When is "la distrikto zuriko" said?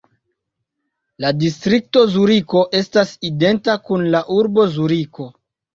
1.25-2.65